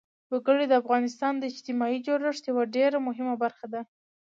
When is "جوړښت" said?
2.07-2.43